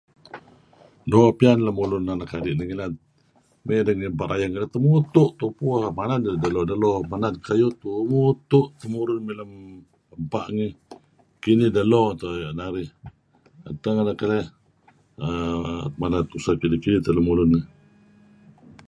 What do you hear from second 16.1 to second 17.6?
tuseh kidih-kidih teh lemulun.